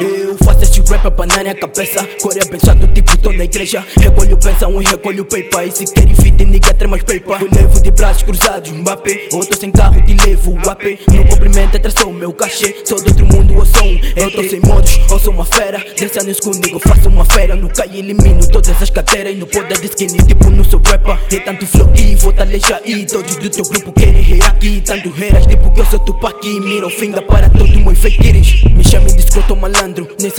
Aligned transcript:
Eu 0.00 0.34
faço 0.42 0.62
este 0.64 0.80
rap 0.80 1.06
a 1.06 1.10
panar 1.10 1.46
a 1.46 1.54
cabeça. 1.54 2.02
Core 2.22 2.40
pensado 2.48 2.86
tipo 2.94 3.18
tô 3.18 3.30
na 3.32 3.44
igreja. 3.44 3.84
Recolho 4.00 4.38
pensão 4.38 4.80
e 4.80 4.84
recolho 4.86 5.26
paper. 5.26 5.68
E 5.68 5.70
se 5.70 5.92
querem 5.92 6.14
fit 6.14 6.42
nigga 6.42 6.72
trema 6.72 6.96
paper. 6.96 7.42
Eu 7.42 7.48
levo 7.52 7.82
de 7.82 7.90
braços 7.90 8.22
cruzados 8.22 8.70
Mbappé 8.70 9.28
Ou 9.34 9.44
tô 9.44 9.54
sem 9.58 9.70
carro 9.70 10.00
te 10.06 10.14
levo 10.14 10.56
AP. 10.70 11.00
No 11.12 11.28
cumprimento 11.58 11.76
atrasou 11.76 12.12
meu 12.12 12.32
cachê 12.32 12.76
Sou 12.84 13.02
de 13.02 13.08
outro 13.08 13.26
mundo 13.26 13.56
ou 13.56 13.66
sou 13.66 13.84
um. 13.84 14.00
Eu 14.14 14.30
tô 14.30 14.42
sem 14.44 14.60
modos 14.60 15.00
ou 15.10 15.18
sou 15.18 15.32
uma 15.32 15.44
fera 15.44 15.84
Desse 15.98 16.18
ano 16.20 16.34
comigo 16.36 16.78
faço 16.78 17.08
uma 17.08 17.24
fera. 17.24 17.56
No 17.56 17.68
cai 17.68 17.88
elimino 17.98 18.46
todas 18.48 18.80
as 18.80 18.90
cadeiras 18.90 19.32
E 19.32 19.36
no 19.36 19.46
poder 19.46 19.78
de 19.80 19.86
skinny 19.86 20.18
tipo 20.24 20.50
não 20.50 20.62
sou 20.62 20.80
rapper. 20.84 21.18
É 21.32 21.40
tanto 21.40 21.66
flow 21.66 21.90
e 21.94 22.16
fortaleja 22.16 22.80
e 22.84 23.04
Todos 23.04 23.36
do 23.36 23.50
teu 23.50 23.64
grupo 23.64 23.92
querem 23.92 24.40
aqui 24.42 24.80
Tanto 24.80 25.10
reiras 25.10 25.46
tipo 25.46 25.70
que 25.72 25.80
eu 25.80 25.86
sou 25.86 25.98
Tupac. 25.98 26.46
Mira 26.60 26.86
o 26.86 26.90
fim 26.90 27.10
da 27.10 27.22
para 27.22 27.48
todo 27.48 27.78
meu 27.78 27.94
feitiris 27.94 28.62
Me 28.64 28.84
chamem 28.84 29.14
de 29.14 29.22
escroto 29.22 29.47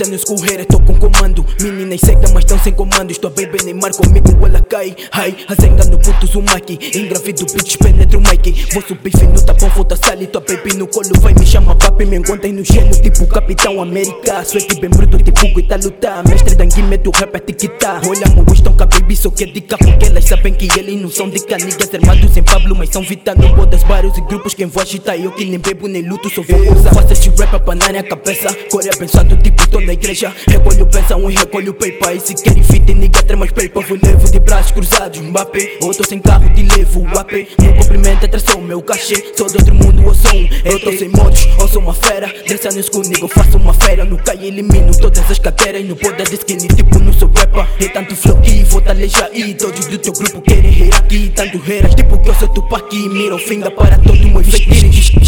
Nesse 0.00 0.02
ano 0.02 0.14
escorrer 0.14 0.60
estou 0.60 0.80
com 0.80 0.94
comando. 0.98 1.44
Meninas 1.60 2.00
seca 2.00 2.28
mas 2.32 2.44
estão 2.44 2.58
sem 2.58 2.72
comando. 2.72 3.10
Estou 3.10 3.30
bem 3.30 3.46
bem 3.46 3.60
Neymar 3.64 3.94
comigo 3.94 4.46
ela 4.46 4.60
cai 4.62 4.96
Ai, 5.12 5.36
azenga 5.46 5.84
no 5.84 5.98
puto 5.98 6.26
Zumaki. 6.26 6.78
Engravido 6.94 7.44
bitch 7.46 7.76
penetro 7.76 8.18
o 8.18 8.22
Mike 8.22 8.68
Vou 8.72 8.82
subir 8.82 9.10
fino 9.10 9.40
tá 9.44 9.52
bom 9.52 9.68
falta 9.70 9.96
sal 9.96 10.20
e 10.20 10.26
tua 10.26 10.40
baby 10.40 10.74
no 10.74 10.86
colo. 10.86 11.10
Vai 11.20 11.34
me 11.34 11.44
chama 11.44 11.74
papi 11.76 12.06
Me 12.06 12.16
encontrem 12.16 12.52
no 12.52 12.64
gelo. 12.64 12.90
Tipo 12.90 13.26
Capitão 13.26 13.82
América 13.82 14.42
Suete 14.44 14.80
bem 14.80 14.90
bruto 14.90 15.18
tipo 15.18 15.54
Guita 15.54 15.76
luta. 15.76 16.22
Mestre 16.28 16.54
dangue 16.54 16.82
mete 16.82 17.08
o 17.08 17.12
rap 17.12 17.36
a 17.36 17.40
tiquita. 17.40 18.00
Olha 18.06 18.26
mo 18.34 18.44
gostam 18.80 18.86
que 18.88 18.96
a 18.96 19.00
baby 19.00 19.16
só 19.16 19.30
quer 19.30 19.46
dica 19.46 19.76
Porque 19.76 20.06
elas 20.06 20.24
sabem 20.24 20.54
que 20.54 20.68
eles 20.78 21.00
não 21.00 21.10
são 21.10 21.28
dica. 21.28 21.56
Niggas 21.56 21.94
armados 21.94 22.36
em 22.36 22.42
Pablo 22.42 22.74
mas 22.74 22.88
são 22.90 23.02
Vita 23.02 23.34
No 23.34 23.54
bodas 23.54 23.82
vários 23.82 24.16
e 24.16 24.20
grupos 24.22 24.54
quem 24.54 24.66
vou 24.66 24.82
agitar 24.82 25.16
Eu 25.16 25.32
que 25.32 25.44
nem 25.44 25.58
bebo 25.58 25.88
nem 25.88 26.02
luto 26.02 26.30
só 26.30 26.42
vou 26.42 26.60
Faço 26.94 27.12
este 27.12 27.30
rap 27.30 27.54
a 27.54 27.60
panar 27.60 27.94
a 27.96 28.02
cabeça. 28.02 28.54
Coreia 28.70 28.92
pensado 28.96 29.36
tipo 29.36 29.68
tô 29.68 29.80
na 29.80 29.92
igreja. 29.92 30.32
Recolho 30.48 30.86
pensão 30.86 31.30
e 31.30 31.34
recolho 31.34 31.74
paper. 31.74 32.16
E 32.16 32.20
se 32.20 32.34
querem 32.34 32.62
fit 32.62 32.94
nigga 32.94 33.22
tremas 33.22 33.50
paper. 33.50 33.86
Vou 33.86 33.98
levo 34.02 34.30
de 34.30 34.38
braços 34.40 34.72
cruzados 34.72 35.20
Mbappé. 35.20 35.78
Ou 35.82 35.94
tô 35.94 36.04
sem 36.04 36.18
carro 36.18 36.48
te 36.54 36.62
levo 36.62 37.06
AP 37.18 37.32
No 37.58 37.74
cumprimento 37.74 38.26
atração 38.26 38.60
meu 38.60 38.82
cachê. 38.82 39.32
Sou 39.36 39.46
de 39.46 39.56
outro 39.56 39.74
mundo 39.74 40.04
ou 40.06 40.14
sou 40.14 40.34
um. 40.34 40.48
Eu 40.64 40.80
tô 40.80 40.92
sem 40.92 41.08
modos 41.08 41.46
ou 41.58 41.68
sou 41.68 41.82
uma 41.82 41.94
fera. 41.94 42.32
Desse 42.46 42.68
anos 42.68 42.88
comigo 42.88 43.28
faço 43.28 43.56
uma 43.56 43.74
fera. 43.74 44.06
Cai 44.24 44.46
elimino 44.46 44.96
todas 44.98 45.30
as 45.30 45.38
cadeiras. 45.38 45.84
No 45.84 45.96
poder 45.96 46.28
de 46.28 46.34
skinny 46.34 46.68
tipo 46.68 46.98
não 46.98 47.12
sou 47.12 47.30
rapper. 47.36 47.66
É 47.80 47.88
tanto 47.88 48.14
flow 48.14 48.36
que 48.40 48.64
fortaleja 48.70 49.30
e 49.34 49.54
Todos 49.54 49.86
do 49.86 49.98
teu 49.98 50.12
grupo 50.12 50.40
querem 50.40 50.70
rir 50.70 50.94
aqui 50.94 51.32
Tanto 51.34 51.58
reiras 51.58 51.94
tipo 51.94 52.18
que 52.18 52.28
eu 52.28 52.34
sou 52.34 52.48
Tupac 52.48 52.94
Mira 53.08 53.34
o 53.34 53.38
fim 53.38 53.58
da 53.60 53.70
para 53.70 53.98
todo 53.98 54.20
chamem 54.50 54.90
de 54.90 55.19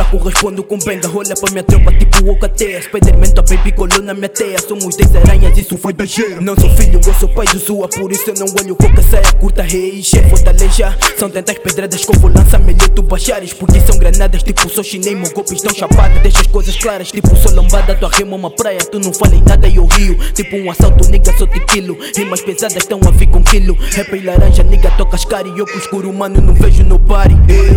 fraco, 0.00 0.16
respondo 0.18 0.62
com 0.62 0.78
benga 0.78 1.08
Olha 1.14 1.34
pra 1.34 1.50
minha 1.50 1.62
tropa 1.62 1.92
tipo 1.92 2.30
o 2.30 2.36
KT 2.36 2.82
Spiderman 2.82 3.30
top 3.32 3.56
baby 3.56 3.72
colou 3.72 4.02
na 4.02 4.14
minha 4.14 4.28
teia. 4.28 4.58
Somos 4.60 4.96
10 4.96 5.16
aranhas, 5.16 5.58
isso 5.58 5.76
foi 5.76 5.92
ligeiro 5.92 6.40
Não 6.40 6.54
sou 6.56 6.70
filho, 6.70 7.00
eu 7.04 7.14
sou 7.14 7.28
pai 7.28 7.46
do 7.46 7.58
sua 7.58 7.88
Por 7.88 8.10
isso 8.10 8.30
eu 8.30 8.34
não 8.34 8.46
olho 8.58 8.76
com 8.76 8.86
a 8.86 9.02
saia 9.02 9.32
curta 9.34 9.62
Rei, 9.62 10.02
chefe, 10.02 10.30
fortaleja 10.30 10.96
São 11.18 11.28
tantas 11.28 11.58
pedradas 11.58 12.04
vou 12.04 12.30
lançar 12.30 12.58
Melhor 12.60 12.88
tu 12.90 13.02
baixares 13.02 13.52
Porque 13.52 13.80
são 13.80 13.98
granadas 13.98 14.42
tipo 14.42 14.68
sou 14.68 14.84
chinês 14.84 15.16
Meu 15.16 15.30
golpe 15.32 15.54
estão 15.54 15.74
chapadas. 15.74 16.22
Deixa 16.22 16.40
as 16.40 16.46
coisas 16.46 16.76
claras 16.76 17.10
Tipo 17.10 17.34
sou 17.36 17.52
lombada 17.52 17.94
Tua 17.94 18.08
rima 18.10 18.32
é 18.32 18.36
uma 18.36 18.50
praia. 18.50 18.78
Tu 18.78 18.98
não 18.98 19.12
falei 19.12 19.42
nada 19.46 19.68
e 19.68 19.76
eu 19.76 19.86
rio 19.86 20.16
Tipo 20.32 20.56
um 20.56 20.70
assalto, 20.70 21.08
nigga, 21.10 21.36
sou 21.36 21.46
tequilo. 21.46 21.96
Rimas 22.16 22.40
pesadas 22.40 22.76
estão 22.76 23.00
a 23.06 23.10
vir 23.10 23.28
com 23.28 23.42
quilo. 23.42 23.76
Rap 23.92 24.12
e 24.14 24.20
laranja, 24.20 24.62
nigga, 24.62 24.90
toca 24.92 25.16
as 25.16 25.24
cara 25.24 25.48
E 25.48 25.58
eu 25.58 25.66
pro 25.66 25.78
escuro, 25.78 26.12
mano, 26.12 26.40
não 26.40 26.54
vejo 26.54 26.82
no 26.84 26.98
party 26.98 27.36
Eu 27.48 27.69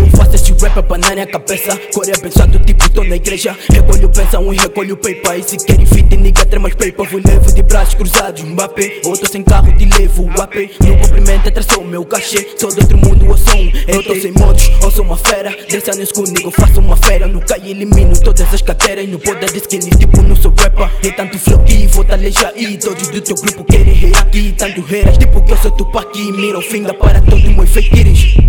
faço 0.73 0.73
este 0.73 0.73
rap 0.73 0.79
a 0.79 0.83
panar 0.83 1.19
a 1.19 1.25
cabeça 1.25 1.79
Coreia 1.93 2.17
pensado, 2.17 2.59
tipo 2.59 2.89
tô 2.89 3.03
na 3.03 3.15
igreja. 3.15 3.55
Recolho 3.71 4.09
pensão 4.09 4.53
e 4.53 4.57
recolho 4.57 4.97
paper. 4.97 5.39
E 5.39 5.43
se 5.43 5.57
querem 5.57 5.85
fit, 5.85 6.15
nigga, 6.15 6.45
tremas 6.45 6.73
paper. 6.73 7.09
Vou 7.09 7.21
levo 7.25 7.53
de 7.53 7.63
braços 7.63 7.95
cruzados, 7.95 8.43
Mbappé. 8.43 9.01
Ou 9.05 9.17
tô 9.17 9.27
sem 9.27 9.43
carro, 9.43 9.71
te 9.73 9.85
levo 9.85 10.23
o 10.23 10.41
AP 10.41 10.55
No 10.81 10.97
cumprimento 10.97 11.49
atração 11.49 11.83
meu 11.83 12.05
cachê. 12.05 12.55
Sou 12.57 12.71
de 12.71 12.79
outro 12.79 12.97
mundo 12.97 13.27
ou 13.27 13.37
sou 13.37 13.55
um. 13.55 13.71
Eu 13.87 14.03
tô 14.03 14.15
sem 14.15 14.31
modos 14.31 14.71
ou 14.81 14.91
sou 14.91 15.03
uma 15.03 15.17
fera. 15.17 15.55
Desse 15.69 15.91
anos 15.91 16.11
comigo 16.11 16.51
faço 16.51 16.79
uma 16.79 16.97
fera. 16.97 17.29
Cai 17.47 17.69
elimino 17.69 18.19
todas 18.19 18.53
as 18.53 18.61
cadeiras. 18.61 19.07
No 19.07 19.19
poder 19.19 19.51
de 19.51 19.57
skinny 19.57 19.89
tipo 19.91 20.21
não 20.21 20.35
sou 20.35 20.53
rapper. 20.57 20.89
É 21.03 21.11
tanto 21.11 21.37
flow 21.37 21.59
que 21.59 21.87
fortaleja 21.87 22.53
e 22.55 22.77
Todos 22.77 23.07
do 23.07 23.21
teu 23.21 23.35
grupo 23.35 23.63
querem 23.63 24.11
aqui 24.17 24.53
Tanto 24.57 24.81
reiras 24.81 25.17
tipo 25.17 25.41
que 25.41 25.51
eu 25.51 25.57
sou 25.57 25.71
Tupac. 25.71 26.17
Mira 26.31 26.57
o 26.57 26.61
fim 26.61 26.83
para 26.83 27.21
todo 27.21 27.49
meu 27.49 27.67
feitiço 27.67 28.42